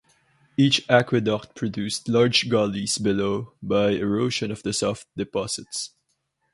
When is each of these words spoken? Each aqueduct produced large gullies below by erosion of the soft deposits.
Each 0.57 0.83
aqueduct 0.89 1.55
produced 1.55 2.09
large 2.09 2.49
gullies 2.49 2.97
below 2.97 3.53
by 3.61 3.91
erosion 3.91 4.49
of 4.49 4.63
the 4.63 4.73
soft 4.73 5.05
deposits. 5.15 5.91